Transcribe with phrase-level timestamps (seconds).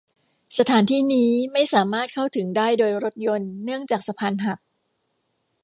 [0.57, 4.59] สถานที่นี้ไม่สามารถเข้าถึงได้โดยรถยนต์เนื่องจากสะพานหัก